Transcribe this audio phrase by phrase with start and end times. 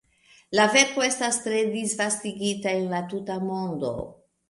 [0.59, 3.97] La verko estas tre disvastigata en la tuta mondo.